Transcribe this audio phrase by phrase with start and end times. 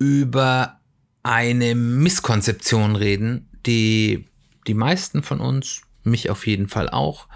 [0.00, 0.80] über
[1.22, 4.26] eine Misskonzeption reden, die
[4.66, 7.28] die meisten von uns, mich auf jeden Fall auch,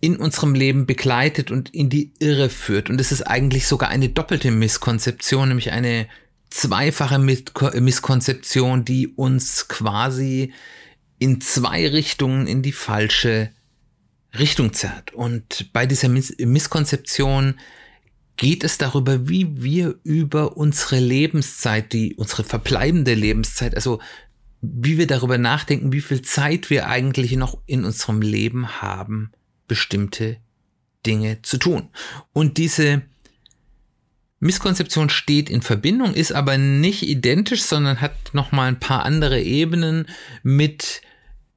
[0.00, 2.88] in unserem Leben begleitet und in die Irre führt.
[2.88, 6.08] Und es ist eigentlich sogar eine doppelte Misskonzeption, nämlich eine
[6.50, 10.52] zweifache Misskonzeption, die uns quasi
[11.18, 13.50] in zwei Richtungen in die falsche
[14.38, 15.12] Richtung zerrt.
[15.12, 17.58] Und bei dieser Miss Misskonzeption
[18.38, 24.00] geht es darüber, wie wir über unsere Lebenszeit, die unsere verbleibende Lebenszeit, also
[24.60, 29.32] wie wir darüber nachdenken, wie viel Zeit wir eigentlich noch in unserem Leben haben,
[29.66, 30.38] bestimmte
[31.04, 31.88] Dinge zu tun.
[32.32, 33.02] Und diese
[34.40, 40.06] Misskonzeption steht in Verbindung, ist aber nicht identisch, sondern hat nochmal ein paar andere Ebenen
[40.44, 41.02] mit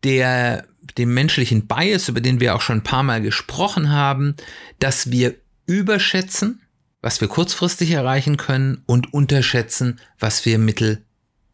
[0.03, 0.65] der,
[0.97, 4.35] dem menschlichen Bias, über den wir auch schon ein paar Mal gesprochen haben,
[4.79, 5.35] dass wir
[5.67, 6.59] überschätzen,
[7.01, 11.03] was wir kurzfristig erreichen können und unterschätzen, was wir mittel-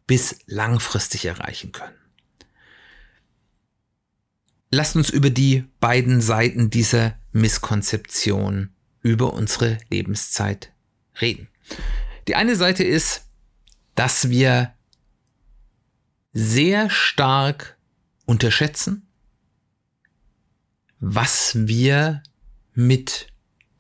[0.06, 1.96] bis langfristig erreichen können.
[4.70, 10.72] Lasst uns über die beiden Seiten dieser Misskonzeption über unsere Lebenszeit
[11.22, 11.48] reden.
[12.28, 13.26] Die eine Seite ist,
[13.96, 14.74] dass wir
[16.34, 17.78] sehr stark
[18.26, 19.08] unterschätzen,
[21.00, 22.24] was wir
[22.74, 23.28] mit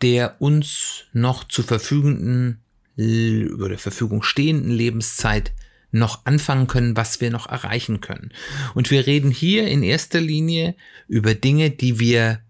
[0.02, 2.60] der uns noch zur verfügenden
[2.98, 5.54] oder der Verfügung stehenden Lebenszeit
[5.92, 8.34] noch anfangen können, was wir noch erreichen können.
[8.74, 10.76] Und wir reden hier in erster Linie
[11.08, 12.42] über Dinge, die wir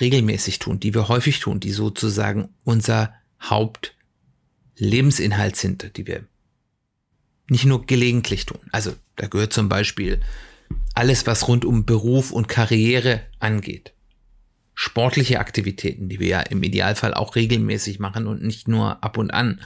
[0.00, 6.24] regelmäßig tun, die wir häufig tun, die sozusagen unser Hauptlebensinhalt sind, die wir
[7.48, 8.58] nicht nur gelegentlich tun.
[8.72, 10.20] Also da gehört zum Beispiel
[10.94, 13.94] alles, was rund um Beruf und Karriere angeht
[14.74, 19.32] sportliche Aktivitäten, die wir ja im Idealfall auch regelmäßig machen und nicht nur ab und
[19.32, 19.60] an.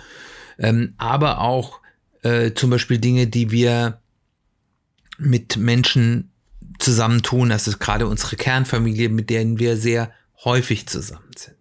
[0.59, 1.81] Ähm, aber auch
[2.23, 4.01] äh, zum Beispiel Dinge, die wir
[5.19, 6.31] mit Menschen
[6.79, 7.49] zusammentun.
[7.49, 10.13] Das ist gerade unsere Kernfamilie, mit denen wir sehr
[10.45, 11.57] häufig zusammen sind.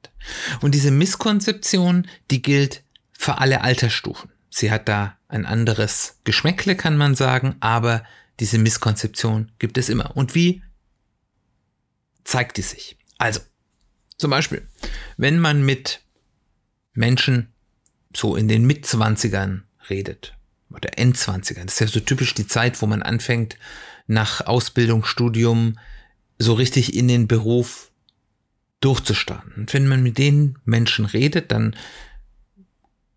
[0.61, 4.31] Und diese Misskonzeption, die gilt für alle Altersstufen.
[4.49, 8.03] Sie hat da ein anderes Geschmäckle, kann man sagen, aber
[8.39, 10.15] diese Misskonzeption gibt es immer.
[10.15, 10.63] Und wie
[12.23, 12.96] zeigt die sich?
[13.17, 13.39] Also,
[14.17, 14.67] zum Beispiel,
[15.17, 16.01] wenn man mit
[16.93, 17.53] Menschen
[18.15, 20.35] so in den Mitzwanzigern redet
[20.69, 23.57] oder Endzwanzigern, das ist ja so typisch die Zeit, wo man anfängt,
[24.07, 25.77] nach Ausbildung, Studium
[26.39, 27.91] so richtig in den Beruf
[28.79, 29.53] durchzustarten.
[29.55, 31.75] Und wenn man mit den Menschen redet, dann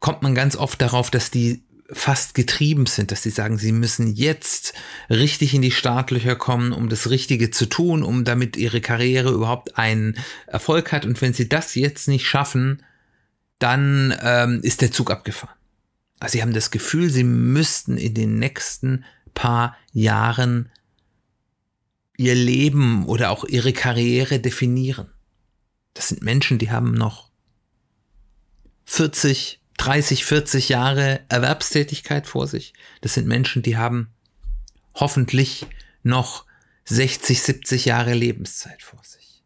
[0.01, 1.63] kommt man ganz oft darauf, dass die
[1.93, 4.75] fast getrieben sind, dass sie sagen, sie müssen jetzt
[5.09, 9.77] richtig in die Startlöcher kommen, um das Richtige zu tun, um damit ihre Karriere überhaupt
[9.77, 11.05] einen Erfolg hat.
[11.05, 12.83] Und wenn sie das jetzt nicht schaffen,
[13.59, 15.55] dann ähm, ist der Zug abgefahren.
[16.21, 20.71] Also sie haben das Gefühl, sie müssten in den nächsten paar Jahren
[22.17, 25.09] ihr Leben oder auch ihre Karriere definieren.
[25.95, 27.31] Das sind Menschen, die haben noch
[28.85, 32.75] 40, 30, 40 Jahre Erwerbstätigkeit vor sich.
[33.01, 34.09] Das sind Menschen, die haben
[34.95, 35.67] hoffentlich
[36.03, 36.45] noch
[36.85, 39.43] 60, 70 Jahre Lebenszeit vor sich.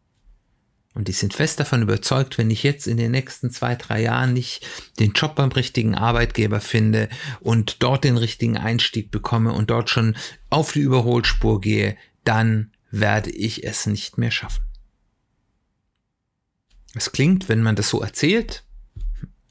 [0.93, 4.33] Und die sind fest davon überzeugt, wenn ich jetzt in den nächsten zwei, drei Jahren
[4.33, 4.67] nicht
[4.99, 7.07] den Job beim richtigen Arbeitgeber finde
[7.39, 10.17] und dort den richtigen Einstieg bekomme und dort schon
[10.49, 11.95] auf die Überholspur gehe,
[12.25, 14.65] dann werde ich es nicht mehr schaffen.
[16.93, 18.64] Es klingt, wenn man das so erzählt,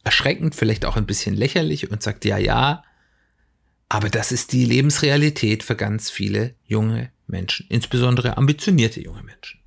[0.04, 2.84] erschreckend, vielleicht auch ein bisschen lächerlich und sagt, ja, ja,
[3.88, 9.60] aber das ist die Lebensrealität für ganz viele junge Menschen, insbesondere ambitionierte junge Menschen.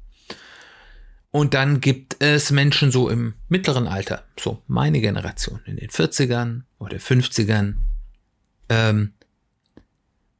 [1.31, 6.61] Und dann gibt es Menschen so im mittleren Alter, so meine Generation, in den 40ern
[6.79, 7.75] oder 50ern.
[8.69, 9.13] Ähm,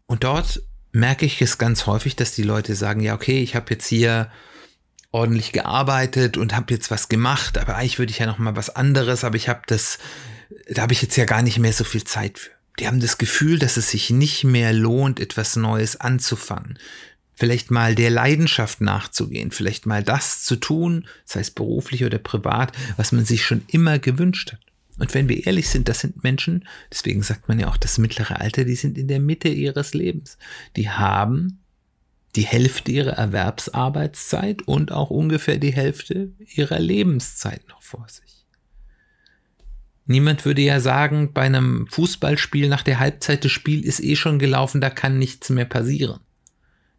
[0.06, 0.62] und dort
[0.92, 4.32] merke ich es ganz häufig, dass die Leute sagen, ja, okay, ich habe jetzt hier
[5.18, 8.70] ordentlich gearbeitet und habe jetzt was gemacht, aber eigentlich würde ich ja noch mal was
[8.70, 9.98] anderes, aber ich habe das,
[10.70, 12.52] da habe ich jetzt ja gar nicht mehr so viel Zeit für.
[12.80, 16.78] Die haben das Gefühl, dass es sich nicht mehr lohnt, etwas Neues anzufangen.
[17.34, 22.72] Vielleicht mal der Leidenschaft nachzugehen, vielleicht mal das zu tun, sei es beruflich oder privat,
[22.96, 24.60] was man sich schon immer gewünscht hat.
[25.00, 28.40] Und wenn wir ehrlich sind, das sind Menschen, deswegen sagt man ja auch das mittlere
[28.40, 30.38] Alter, die sind in der Mitte ihres Lebens.
[30.76, 31.60] Die haben
[32.38, 38.46] die Hälfte ihrer Erwerbsarbeitszeit und auch ungefähr die Hälfte ihrer Lebenszeit noch vor sich.
[40.06, 44.40] Niemand würde ja sagen, bei einem Fußballspiel nach der Halbzeit des Spiels ist eh schon
[44.40, 46.22] gelaufen, da kann nichts mehr passieren.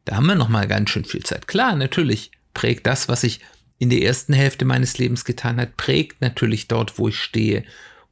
[0.05, 1.47] Da haben wir noch mal ganz schön viel Zeit.
[1.47, 3.41] Klar, natürlich prägt das, was ich
[3.79, 7.65] in der ersten Hälfte meines Lebens getan habe, prägt natürlich dort, wo ich stehe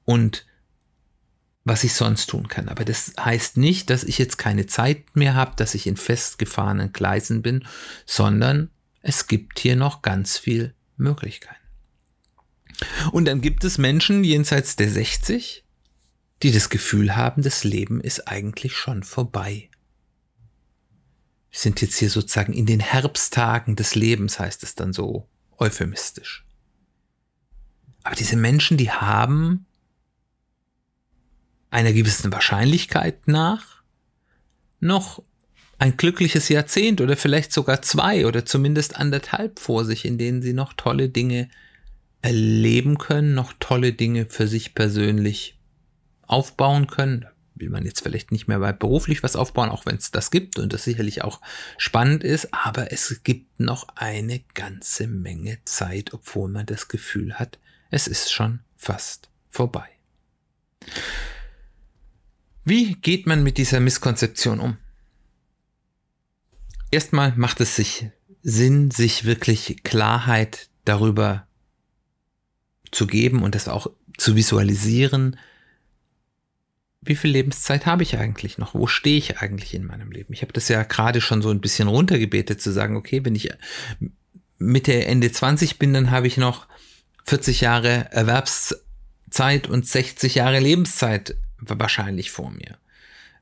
[0.05, 0.47] und
[1.67, 2.69] was ich sonst tun kann.
[2.69, 6.93] Aber das heißt nicht, dass ich jetzt keine Zeit mehr habe, dass ich in festgefahrenen
[6.93, 7.67] Gleisen bin,
[8.07, 8.71] sondern
[9.03, 11.57] es gibt hier noch ganz viel Möglichkeiten.
[13.11, 15.65] Und dann gibt es Menschen jenseits der 60,
[16.45, 19.69] die das Gefühl haben, das Leben ist eigentlich schon vorbei.
[21.51, 25.29] Wir sind jetzt hier sozusagen in den Herbsttagen des Lebens, heißt es dann so
[25.59, 26.47] euphemistisch.
[28.05, 29.67] Aber diese Menschen, die haben
[31.77, 33.83] einer gewissen Wahrscheinlichkeit nach
[34.81, 35.23] noch
[35.77, 40.55] ein glückliches Jahrzehnt oder vielleicht sogar zwei oder zumindest anderthalb vor sich, in denen sie
[40.55, 41.51] noch tolle Dinge
[42.23, 45.59] erleben können, noch tolle Dinge für sich persönlich
[46.23, 47.27] aufbauen können.
[47.55, 50.59] Will man jetzt vielleicht nicht mehr weit beruflich was aufbauen, auch wenn es das gibt
[50.59, 51.43] und das sicherlich auch
[51.77, 57.59] spannend ist, aber es gibt noch eine ganze Menge Zeit, obwohl man das Gefühl hat,
[57.91, 59.89] es ist schon fast vorbei.
[62.67, 64.77] Wie geht man mit dieser Misskonzeption um?
[66.91, 68.09] Erstmal macht es sich
[68.43, 71.47] Sinn, sich wirklich Klarheit darüber
[72.91, 73.87] zu geben und das auch
[74.19, 75.39] zu visualisieren,
[77.03, 78.75] wie viel Lebenszeit habe ich eigentlich noch?
[78.75, 80.33] Wo stehe ich eigentlich in meinem Leben?
[80.33, 83.49] Ich habe das ja gerade schon so ein bisschen runtergebetet, zu sagen, okay, wenn ich
[84.59, 86.67] Mitte, Ende 20 bin, dann habe ich noch
[87.27, 92.79] 40 Jahre Erwerbszeit und 60 Jahre Lebenszeit wahrscheinlich vor mir.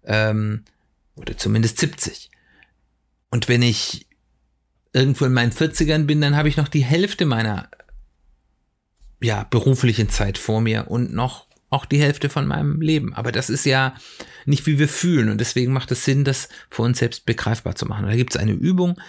[0.04, 0.64] Ähm,
[1.16, 2.30] oder zumindest 70.
[3.30, 4.06] Und wenn ich
[4.92, 7.68] irgendwo in meinen 40ern bin, dann habe ich noch die Hälfte meiner
[9.20, 13.14] ja, beruflichen Zeit vor mir und noch auch die Hälfte von meinem Leben.
[13.14, 13.94] Aber das ist ja
[14.44, 15.28] nicht, wie wir fühlen.
[15.28, 18.04] Und deswegen macht es Sinn, das für uns selbst begreifbar zu machen.
[18.04, 19.00] Und da gibt es eine Übung,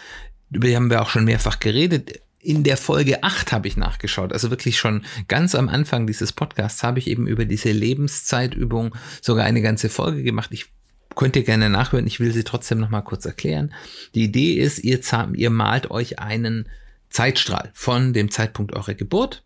[0.49, 2.21] über die haben wir auch schon mehrfach geredet.
[2.45, 6.83] In der Folge 8 habe ich nachgeschaut, also wirklich schon ganz am Anfang dieses Podcasts
[6.83, 10.51] habe ich eben über diese Lebenszeitübung sogar eine ganze Folge gemacht.
[10.51, 10.67] Ich
[11.15, 13.73] könnt ihr gerne nachhören, ich will sie trotzdem noch mal kurz erklären.
[14.13, 14.99] Die Idee ist, ihr,
[15.33, 16.69] ihr malt euch einen
[17.09, 19.43] Zeitstrahl von dem Zeitpunkt eurer Geburt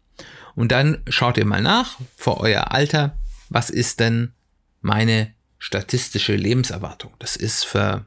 [0.55, 3.17] und dann schaut ihr mal nach, vor euer Alter,
[3.47, 4.33] was ist denn
[4.81, 7.13] meine statistische Lebenserwartung?
[7.19, 8.05] Das ist für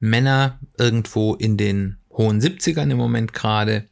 [0.00, 3.84] Männer irgendwo in den hohen 70ern im Moment gerade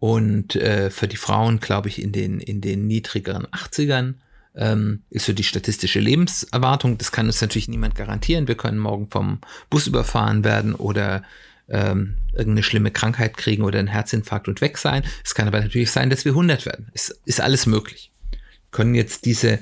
[0.00, 4.14] und äh, für die Frauen, glaube ich, in den, in den niedrigeren 80ern
[4.56, 6.98] ähm, ist so die statistische Lebenserwartung.
[6.98, 8.48] Das kann uns natürlich niemand garantieren.
[8.48, 11.22] Wir können morgen vom Bus überfahren werden oder
[11.68, 15.04] ähm, irgendeine schlimme Krankheit kriegen oder einen Herzinfarkt und weg sein.
[15.22, 16.90] Es kann aber natürlich sein, dass wir 100 werden.
[16.94, 18.10] Es ist alles möglich.
[18.30, 18.38] Wir
[18.70, 19.58] können jetzt diese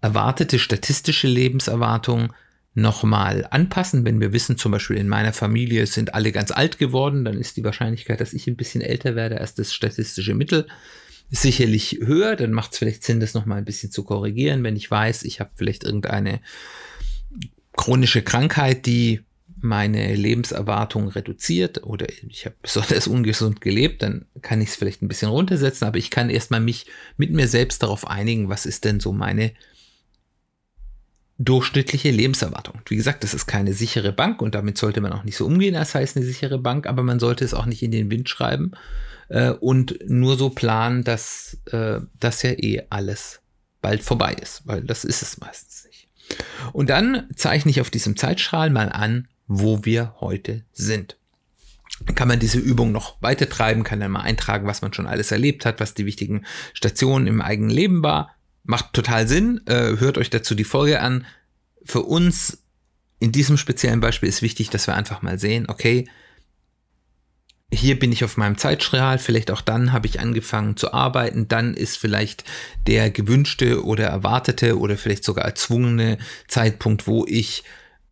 [0.00, 2.32] erwartete statistische Lebenserwartung
[2.74, 4.04] nochmal anpassen.
[4.04, 7.56] Wenn wir wissen, zum Beispiel in meiner Familie sind alle ganz alt geworden, dann ist
[7.56, 10.66] die Wahrscheinlichkeit, dass ich ein bisschen älter werde als das statistische Mittel
[11.30, 12.36] sicherlich höher.
[12.36, 14.64] Dann macht es vielleicht Sinn, das nochmal ein bisschen zu korrigieren.
[14.64, 16.40] Wenn ich weiß, ich habe vielleicht irgendeine
[17.76, 19.20] chronische Krankheit, die
[19.60, 25.08] meine Lebenserwartung reduziert oder ich habe besonders ungesund gelebt, dann kann ich es vielleicht ein
[25.08, 29.00] bisschen runtersetzen, aber ich kann erstmal mich mit mir selbst darauf einigen, was ist denn
[29.00, 29.52] so meine
[31.38, 32.80] durchschnittliche Lebenserwartung.
[32.86, 35.74] Wie gesagt, das ist keine sichere Bank und damit sollte man auch nicht so umgehen,
[35.74, 38.72] als heißt eine sichere Bank, aber man sollte es auch nicht in den Wind schreiben
[39.28, 43.40] äh, und nur so planen, dass äh, das ja eh alles
[43.82, 46.08] bald vorbei ist, weil das ist es meistens nicht.
[46.72, 51.18] Und dann zeichne ich auf diesem Zeitstrahl mal an, wo wir heute sind.
[52.06, 55.06] Dann kann man diese Übung noch weiter treiben, kann dann mal eintragen, was man schon
[55.06, 58.34] alles erlebt hat, was die wichtigen Stationen im eigenen Leben war.
[58.64, 59.60] Macht total Sinn.
[59.66, 61.26] Äh, hört euch dazu die Folge an.
[61.84, 62.64] Für uns
[63.20, 66.08] in diesem speziellen Beispiel ist wichtig, dass wir einfach mal sehen, okay,
[67.72, 71.74] hier bin ich auf meinem Zeitstrahl, vielleicht auch dann habe ich angefangen zu arbeiten, dann
[71.74, 72.44] ist vielleicht
[72.86, 77.64] der gewünschte oder erwartete oder vielleicht sogar erzwungene Zeitpunkt, wo ich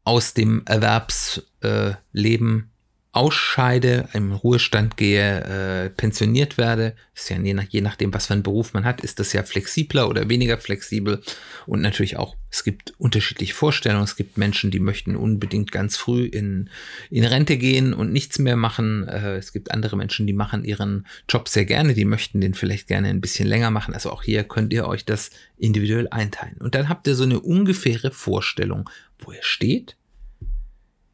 [0.05, 2.72] aus dem Erwerbsleben
[3.15, 8.33] ausscheide, im Ruhestand gehe, äh, pensioniert werde, ist ja je, nach, je nachdem, was für
[8.33, 11.21] einen Beruf man hat, ist das ja flexibler oder weniger flexibel.
[11.67, 14.05] Und natürlich auch, es gibt unterschiedliche Vorstellungen.
[14.05, 16.71] Es gibt Menschen, die möchten unbedingt ganz früh in,
[17.11, 19.07] in Rente gehen und nichts mehr machen.
[19.07, 22.89] Äh, es gibt andere Menschen, die machen ihren Job sehr gerne, die möchten den vielleicht
[22.89, 23.93] gerne ein bisschen länger machen.
[23.93, 26.57] Also auch hier könnt ihr euch das individuell einteilen.
[26.61, 28.89] Und dann habt ihr so eine ungefähre Vorstellung,
[29.19, 29.99] wo ihr steht,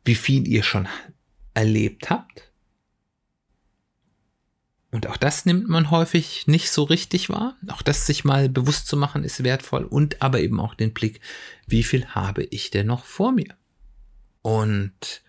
[0.05, 0.87] wie viel ihr schon
[1.59, 2.53] erlebt habt.
[4.93, 7.57] Und auch das nimmt man häufig nicht so richtig wahr.
[7.67, 11.21] Auch das sich mal bewusst zu machen ist wertvoll und aber eben auch den Blick,
[11.67, 13.57] wie viel habe ich denn noch vor mir?
[14.41, 15.23] Und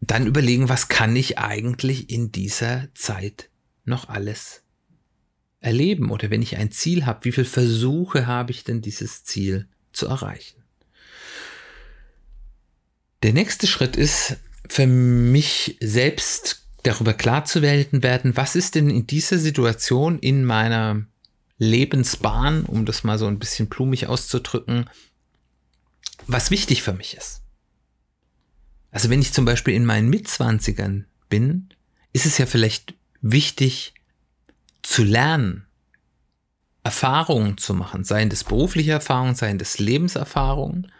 [0.00, 3.50] dann überlegen, was kann ich eigentlich in dieser Zeit
[3.84, 4.62] noch alles
[5.60, 6.10] erleben?
[6.10, 10.06] Oder wenn ich ein Ziel habe, wie viele Versuche habe ich denn dieses Ziel zu
[10.06, 10.61] erreichen?
[13.22, 14.36] Der nächste Schritt ist
[14.68, 21.04] für mich selbst darüber klar zu werden, was ist denn in dieser Situation in meiner
[21.58, 24.90] Lebensbahn, um das mal so ein bisschen blumig auszudrücken,
[26.26, 27.42] was wichtig für mich ist.
[28.90, 31.68] Also wenn ich zum Beispiel in meinen Mitzwanzigern bin,
[32.12, 33.94] ist es ja vielleicht wichtig
[34.82, 35.66] zu lernen,
[36.82, 40.90] Erfahrungen zu machen, seien das berufliche Erfahrungen, seien das Lebenserfahrungen,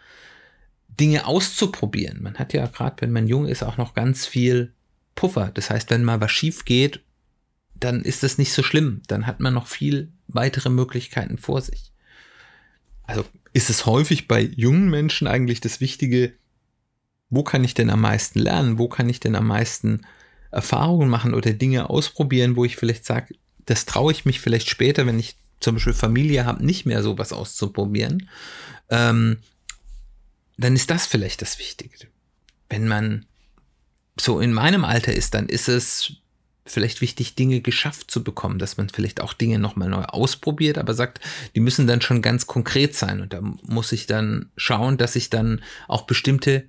[0.99, 2.21] Dinge auszuprobieren.
[2.21, 4.73] Man hat ja gerade, wenn man jung ist, auch noch ganz viel
[5.15, 5.51] Puffer.
[5.53, 7.01] Das heißt, wenn mal was schief geht,
[7.75, 9.01] dann ist das nicht so schlimm.
[9.07, 11.91] Dann hat man noch viel weitere Möglichkeiten vor sich.
[13.03, 16.33] Also ist es häufig bei jungen Menschen eigentlich das Wichtige,
[17.29, 18.77] wo kann ich denn am meisten lernen?
[18.77, 20.01] Wo kann ich denn am meisten
[20.51, 23.35] Erfahrungen machen oder Dinge ausprobieren, wo ich vielleicht sage,
[23.65, 27.33] das traue ich mich vielleicht später, wenn ich zum Beispiel Familie habe, nicht mehr sowas
[27.33, 28.29] auszuprobieren.
[28.89, 29.37] Ähm,
[30.57, 32.07] dann ist das vielleicht das Wichtige.
[32.69, 33.25] Wenn man
[34.19, 36.13] so in meinem Alter ist, dann ist es
[36.65, 40.93] vielleicht wichtig, Dinge geschafft zu bekommen, dass man vielleicht auch Dinge nochmal neu ausprobiert, aber
[40.93, 41.19] sagt,
[41.55, 45.29] die müssen dann schon ganz konkret sein und da muss ich dann schauen, dass ich
[45.29, 46.65] dann auch bestimmte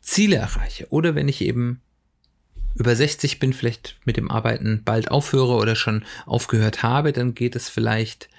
[0.00, 0.86] Ziele erreiche.
[0.90, 1.82] Oder wenn ich eben
[2.74, 7.56] über 60 bin, vielleicht mit dem Arbeiten bald aufhöre oder schon aufgehört habe, dann geht
[7.56, 8.30] es vielleicht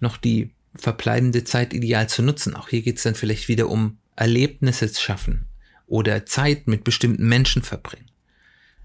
[0.00, 2.54] noch die verbleibende Zeit ideal zu nutzen.
[2.54, 5.46] Auch hier geht es dann vielleicht wieder um Erlebnisse schaffen
[5.86, 8.10] oder Zeit mit bestimmten Menschen verbringen.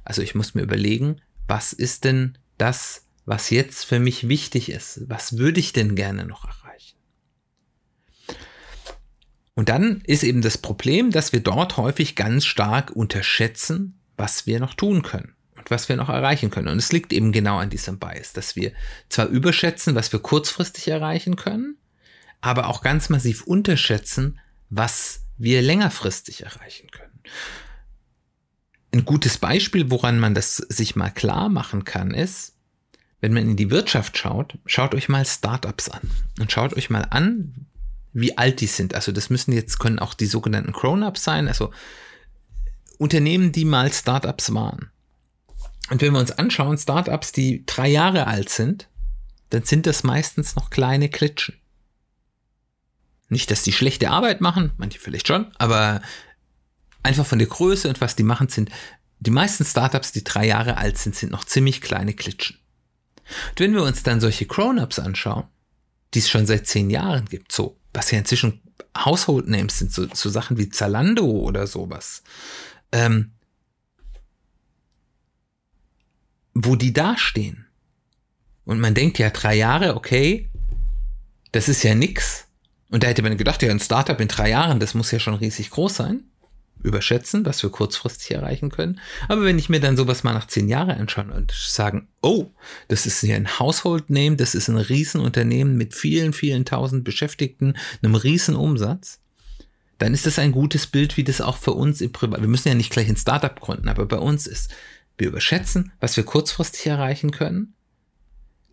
[0.03, 5.01] Also ich muss mir überlegen, was ist denn das, was jetzt für mich wichtig ist?
[5.07, 6.97] Was würde ich denn gerne noch erreichen?
[9.53, 14.59] Und dann ist eben das Problem, dass wir dort häufig ganz stark unterschätzen, was wir
[14.59, 15.34] noch tun können
[15.65, 16.67] und was wir noch erreichen können.
[16.67, 18.71] Und es liegt eben genau an diesem Bias, dass wir
[19.09, 21.77] zwar überschätzen, was wir kurzfristig erreichen können,
[22.41, 27.19] aber auch ganz massiv unterschätzen, was wir längerfristig erreichen können.
[28.93, 32.53] Ein gutes Beispiel, woran man das sich mal klar machen kann, ist,
[33.21, 37.07] wenn man in die Wirtschaft schaut, schaut euch mal Startups an und schaut euch mal
[37.09, 37.65] an,
[38.13, 38.93] wie alt die sind.
[38.93, 41.71] Also das müssen jetzt können auch die sogenannten Grown-ups sein, also
[42.97, 44.91] Unternehmen, die mal Startups waren.
[45.89, 48.87] Und wenn wir uns anschauen, Startups, die drei Jahre alt sind,
[49.49, 51.55] dann sind das meistens noch kleine Klitschen.
[53.29, 56.01] Nicht, dass die schlechte Arbeit machen, manche vielleicht schon, aber
[57.03, 58.69] einfach von der Größe und was die machen, sind
[59.19, 62.57] die meisten Startups, die drei Jahre alt sind, sind noch ziemlich kleine Klitschen.
[63.51, 65.45] Und wenn wir uns dann solche Grown-ups anschauen,
[66.13, 68.61] die es schon seit zehn Jahren gibt, so, was ja inzwischen
[68.97, 72.23] Household Names sind, so, so Sachen wie Zalando oder sowas,
[72.91, 73.31] ähm,
[76.55, 77.67] wo die dastehen.
[78.63, 80.49] Und man denkt ja, drei Jahre, okay,
[81.51, 82.47] das ist ja nix.
[82.89, 85.35] Und da hätte man gedacht, ja, ein Startup in drei Jahren, das muss ja schon
[85.35, 86.23] riesig groß sein.
[86.81, 88.99] Überschätzen, was wir kurzfristig erreichen können.
[89.27, 92.51] Aber wenn ich mir dann sowas mal nach zehn Jahren anschaue und sagen, oh,
[92.87, 97.75] das ist hier ein Household Name, das ist ein Riesenunternehmen mit vielen, vielen tausend Beschäftigten,
[98.01, 99.19] einem riesen Umsatz,
[99.97, 102.67] dann ist das ein gutes Bild, wie das auch für uns im Privat, wir müssen
[102.67, 104.69] ja nicht gleich ein Startup gründen, aber bei uns ist,
[105.17, 107.73] wir überschätzen, was wir kurzfristig erreichen können.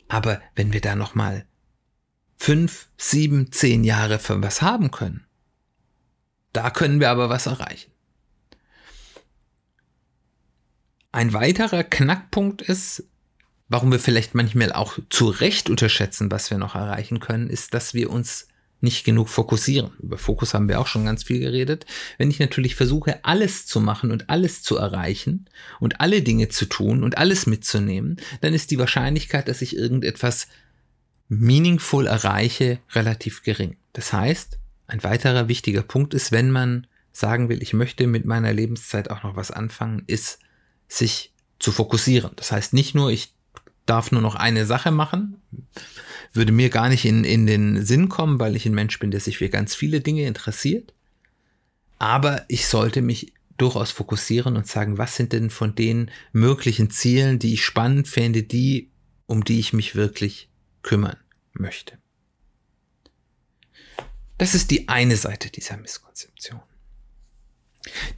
[0.08, 1.46] Aber wenn wir da nochmal
[2.42, 5.24] fünf, sieben, zehn Jahre für was haben können.
[6.52, 7.92] Da können wir aber was erreichen.
[11.12, 13.04] Ein weiterer Knackpunkt ist,
[13.68, 17.94] warum wir vielleicht manchmal auch zu Recht unterschätzen, was wir noch erreichen können, ist, dass
[17.94, 18.48] wir uns
[18.82, 19.92] nicht genug fokussieren.
[20.00, 21.86] Über Fokus haben wir auch schon ganz viel geredet.
[22.18, 25.48] Wenn ich natürlich versuche, alles zu machen und alles zu erreichen
[25.80, 30.48] und alle Dinge zu tun und alles mitzunehmen, dann ist die Wahrscheinlichkeit, dass ich irgendetwas
[31.28, 33.76] meaningful erreiche, relativ gering.
[33.92, 38.52] Das heißt, ein weiterer wichtiger Punkt ist, wenn man sagen will, ich möchte mit meiner
[38.52, 40.40] Lebenszeit auch noch was anfangen, ist,
[40.88, 42.32] sich zu fokussieren.
[42.36, 43.32] Das heißt nicht nur, ich
[43.86, 45.40] darf nur noch eine Sache machen,
[46.32, 49.20] würde mir gar nicht in, in den Sinn kommen, weil ich ein Mensch bin, der
[49.20, 50.94] sich für ganz viele Dinge interessiert.
[51.98, 57.38] Aber ich sollte mich durchaus fokussieren und sagen, was sind denn von den möglichen Zielen,
[57.38, 58.90] die ich spannend fände, die,
[59.26, 60.48] um die ich mich wirklich
[60.82, 61.16] kümmern
[61.52, 61.98] möchte.
[64.38, 66.60] Das ist die eine Seite dieser Misskonzeption.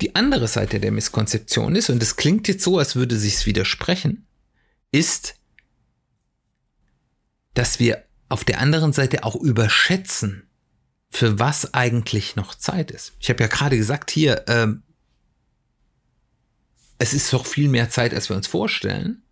[0.00, 4.26] Die andere Seite der Misskonzeption ist, und es klingt jetzt so, als würde sich's widersprechen,
[4.92, 5.34] ist,
[7.54, 10.48] dass wir auf der anderen Seite auch überschätzen,
[11.10, 13.12] für was eigentlich noch Zeit ist.
[13.20, 14.82] Ich habe ja gerade gesagt, hier, ähm,
[16.98, 19.22] es ist doch viel mehr Zeit, als wir uns vorstellen.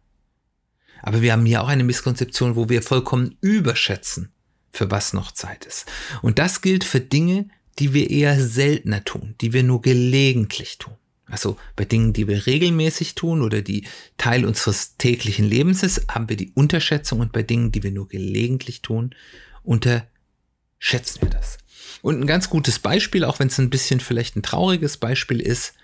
[1.03, 4.33] Aber wir haben hier auch eine Misskonzeption, wo wir vollkommen überschätzen,
[4.71, 5.87] für was noch Zeit ist.
[6.23, 7.49] Und das gilt für Dinge,
[7.81, 10.95] die wir eher seltener tun, die wir nur gelegentlich tun.
[11.27, 13.87] Also bei Dingen, die wir regelmäßig tun oder die
[14.19, 18.09] Teil unseres täglichen Lebens ist, haben wir die Unterschätzung und bei Dingen, die wir nur
[18.09, 19.15] gelegentlich tun,
[19.63, 21.59] unterschätzen wir das.
[22.03, 25.75] Und ein ganz gutes Beispiel, auch wenn es ein bisschen vielleicht ein trauriges Beispiel ist,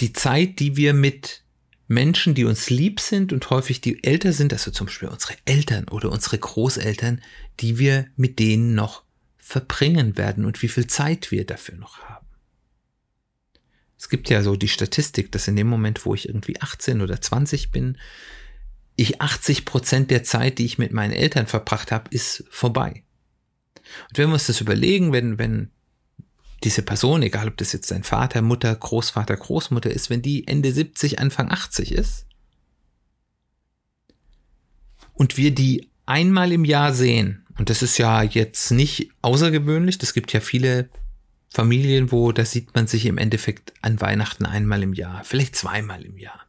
[0.00, 1.42] die Zeit, die wir mit
[1.86, 5.88] Menschen, die uns lieb sind und häufig die älter sind, also zum Beispiel unsere Eltern
[5.88, 7.20] oder unsere Großeltern,
[7.60, 9.02] die wir mit denen noch
[9.36, 12.26] verbringen werden und wie viel Zeit wir dafür noch haben.
[14.04, 17.22] Es gibt ja so die Statistik, dass in dem Moment, wo ich irgendwie 18 oder
[17.22, 17.96] 20 bin,
[18.96, 23.02] ich 80 Prozent der Zeit, die ich mit meinen Eltern verbracht habe, ist vorbei.
[24.10, 25.70] Und wenn wir uns das überlegen, wenn, wenn
[26.64, 30.70] diese Person, egal ob das jetzt dein Vater, Mutter, Großvater, Großmutter ist, wenn die Ende
[30.70, 32.26] 70, Anfang 80 ist
[35.14, 40.12] und wir die einmal im Jahr sehen, und das ist ja jetzt nicht außergewöhnlich, es
[40.12, 40.90] gibt ja viele
[41.54, 46.04] Familien, wo da sieht man sich im Endeffekt an Weihnachten einmal im Jahr, vielleicht zweimal
[46.04, 46.40] im Jahr.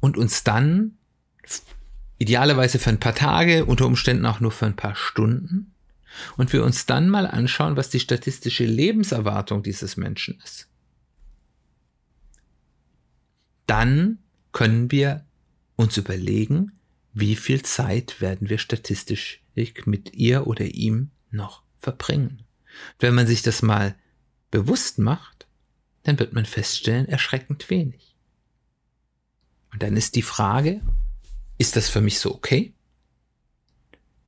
[0.00, 0.98] Und uns dann
[2.18, 5.72] idealerweise für ein paar Tage, unter Umständen auch nur für ein paar Stunden,
[6.36, 10.66] und wir uns dann mal anschauen, was die statistische Lebenserwartung dieses Menschen ist.
[13.66, 14.18] Dann
[14.50, 15.24] können wir
[15.76, 16.72] uns überlegen,
[17.12, 19.44] wie viel Zeit werden wir statistisch
[19.84, 22.47] mit ihr oder ihm noch verbringen.
[22.98, 23.94] Wenn man sich das mal
[24.50, 25.46] bewusst macht,
[26.04, 28.16] dann wird man feststellen, erschreckend wenig.
[29.72, 30.80] Und dann ist die Frage,
[31.58, 32.72] ist das für mich so okay?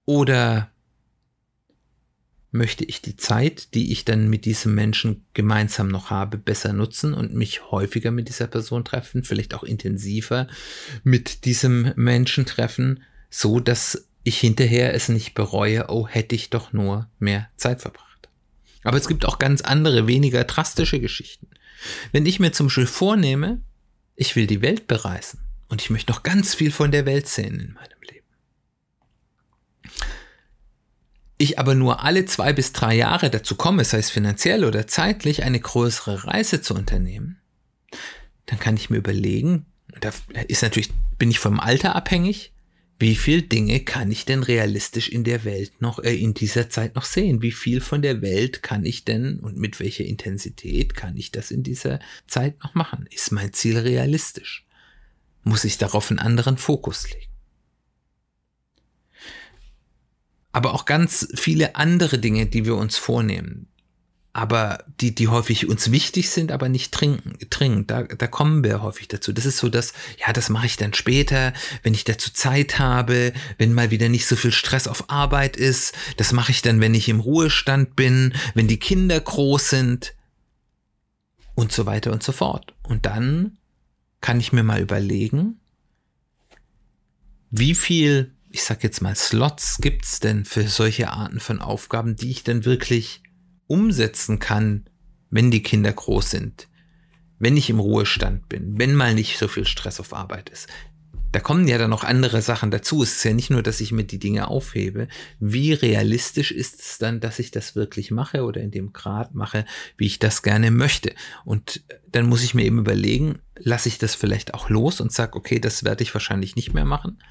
[0.04, 0.70] Oder
[2.52, 7.14] möchte ich die Zeit, die ich dann mit diesem Menschen gemeinsam noch habe, besser nutzen
[7.14, 10.48] und mich häufiger mit dieser Person treffen, vielleicht auch intensiver
[11.04, 16.72] mit diesem Menschen treffen, so dass ich hinterher es nicht bereue, oh, hätte ich doch
[16.72, 18.09] nur mehr Zeit verbracht.
[18.82, 21.48] Aber es gibt auch ganz andere, weniger drastische Geschichten.
[22.12, 23.60] Wenn ich mir zum Beispiel vornehme,
[24.16, 27.58] ich will die Welt bereisen und ich möchte noch ganz viel von der Welt sehen
[27.58, 28.26] in meinem Leben.
[31.38, 35.42] Ich aber nur alle zwei bis drei Jahre dazu komme, sei es finanziell oder zeitlich,
[35.42, 37.40] eine größere Reise zu unternehmen,
[38.46, 39.64] dann kann ich mir überlegen,
[40.00, 40.10] da
[40.48, 42.52] ist natürlich, bin ich vom Alter abhängig,
[43.00, 46.94] wie viel Dinge kann ich denn realistisch in der Welt noch, äh, in dieser Zeit
[46.94, 47.40] noch sehen?
[47.40, 51.50] Wie viel von der Welt kann ich denn und mit welcher Intensität kann ich das
[51.50, 53.06] in dieser Zeit noch machen?
[53.10, 54.66] Ist mein Ziel realistisch?
[55.44, 57.32] Muss ich darauf einen anderen Fokus legen?
[60.52, 63.70] Aber auch ganz viele andere Dinge, die wir uns vornehmen
[64.32, 67.90] aber die, die häufig uns wichtig sind, aber nicht trinken, dringend.
[67.90, 69.32] Da, da kommen wir häufig dazu.
[69.32, 69.92] Das ist so, dass,
[70.24, 74.26] ja, das mache ich dann später, wenn ich dazu Zeit habe, wenn mal wieder nicht
[74.26, 75.94] so viel Stress auf Arbeit ist.
[76.16, 80.14] Das mache ich dann, wenn ich im Ruhestand bin, wenn die Kinder groß sind
[81.56, 82.74] und so weiter und so fort.
[82.84, 83.58] Und dann
[84.20, 85.60] kann ich mir mal überlegen,
[87.50, 92.30] wie viel, ich sag jetzt mal, Slots gibt's denn für solche Arten von Aufgaben, die
[92.30, 93.22] ich dann wirklich
[93.70, 94.84] umsetzen kann,
[95.30, 96.68] wenn die Kinder groß sind,
[97.38, 100.66] wenn ich im Ruhestand bin, wenn mal nicht so viel Stress auf Arbeit ist.
[101.32, 103.04] Da kommen ja dann noch andere Sachen dazu.
[103.04, 105.06] Es ist ja nicht nur, dass ich mir die Dinge aufhebe.
[105.38, 109.64] Wie realistisch ist es dann, dass ich das wirklich mache oder in dem Grad mache,
[109.96, 111.14] wie ich das gerne möchte?
[111.44, 115.36] Und dann muss ich mir eben überlegen, lasse ich das vielleicht auch los und sage,
[115.36, 117.22] okay, das werde ich wahrscheinlich nicht mehr machen.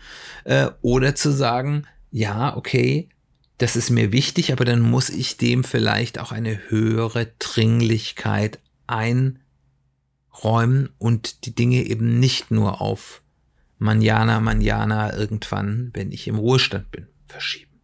[0.45, 3.09] Äh, oder zu sagen, ja, okay,
[3.59, 9.39] das ist mir wichtig, aber dann muss ich dem vielleicht auch eine höhere Dringlichkeit einräumen
[10.97, 13.21] und die Dinge eben nicht nur auf
[13.77, 17.81] manjana, manjana irgendwann, wenn ich im Ruhestand bin, verschieben.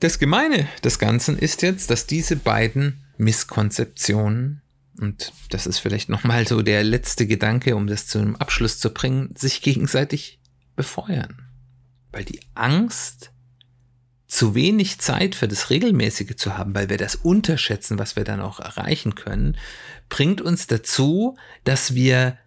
[0.00, 4.62] Das Gemeine des Ganzen ist jetzt, dass diese beiden Misskonzeptionen,
[5.00, 8.90] und das ist vielleicht nochmal so der letzte Gedanke, um das zu einem Abschluss zu
[8.90, 10.40] bringen, sich gegenseitig
[10.74, 11.45] befeuern.
[12.16, 13.30] Weil die Angst,
[14.26, 18.40] zu wenig Zeit für das Regelmäßige zu haben, weil wir das unterschätzen, was wir dann
[18.40, 19.58] auch erreichen können,
[20.08, 22.38] bringt uns dazu, dass wir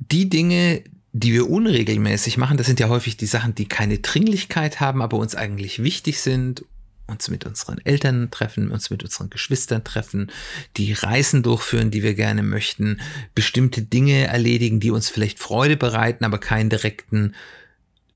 [0.00, 4.80] die Dinge, die wir unregelmäßig machen, das sind ja häufig die Sachen, die keine Dringlichkeit
[4.80, 6.64] haben, aber uns eigentlich wichtig sind,
[7.06, 10.32] uns mit unseren Eltern treffen, uns mit unseren Geschwistern treffen,
[10.76, 13.00] die Reisen durchführen, die wir gerne möchten,
[13.36, 17.36] bestimmte Dinge erledigen, die uns vielleicht Freude bereiten, aber keinen direkten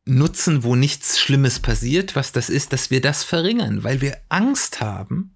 [0.07, 4.81] Nutzen, wo nichts Schlimmes passiert, was das ist, dass wir das verringern, weil wir Angst
[4.81, 5.35] haben,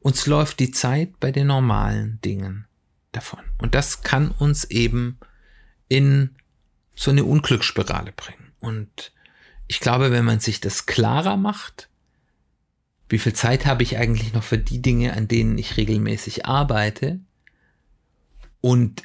[0.00, 2.66] uns läuft die Zeit bei den normalen Dingen
[3.12, 3.40] davon.
[3.58, 5.18] Und das kann uns eben
[5.88, 6.30] in
[6.94, 8.52] so eine Unglücksspirale bringen.
[8.60, 9.12] Und
[9.66, 11.88] ich glaube, wenn man sich das klarer macht,
[13.08, 17.20] wie viel Zeit habe ich eigentlich noch für die Dinge, an denen ich regelmäßig arbeite
[18.60, 19.02] und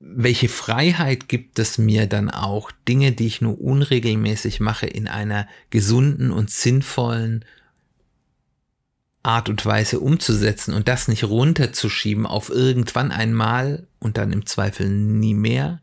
[0.00, 5.46] welche Freiheit gibt es mir dann auch, Dinge, die ich nur unregelmäßig mache, in einer
[5.68, 7.44] gesunden und sinnvollen
[9.22, 14.88] Art und Weise umzusetzen und das nicht runterzuschieben auf irgendwann einmal und dann im Zweifel
[14.88, 15.82] nie mehr,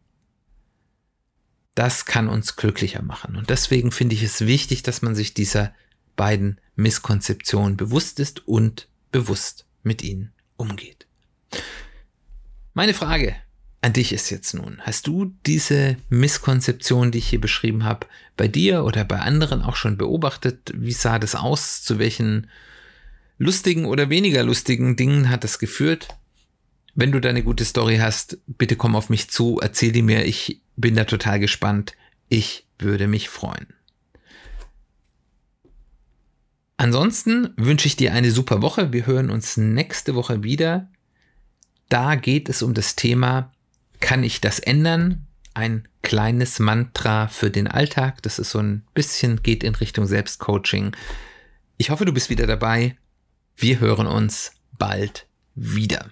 [1.76, 3.36] das kann uns glücklicher machen.
[3.36, 5.76] Und deswegen finde ich es wichtig, dass man sich dieser
[6.16, 11.06] beiden Misskonzeptionen bewusst ist und bewusst mit ihnen umgeht.
[12.74, 13.36] Meine Frage
[13.88, 18.50] an dich ist jetzt nun, hast du diese Misskonzeption, die ich hier beschrieben habe, bei
[18.50, 20.74] dir oder bei anderen auch schon beobachtet?
[20.76, 21.84] Wie sah das aus?
[21.84, 22.50] Zu welchen
[23.38, 26.10] lustigen oder weniger lustigen Dingen hat das geführt?
[26.96, 30.26] Wenn du da eine gute Story hast, bitte komm auf mich zu, erzähl die mir,
[30.26, 31.94] ich bin da total gespannt.
[32.28, 33.68] Ich würde mich freuen.
[36.76, 38.92] Ansonsten wünsche ich dir eine super Woche.
[38.92, 40.90] Wir hören uns nächste Woche wieder.
[41.88, 43.54] Da geht es um das Thema,
[44.00, 45.28] kann ich das ändern?
[45.54, 48.22] Ein kleines Mantra für den Alltag.
[48.22, 50.96] Das ist so ein bisschen geht in Richtung Selbstcoaching.
[51.78, 52.96] Ich hoffe, du bist wieder dabei.
[53.56, 56.12] Wir hören uns bald wieder.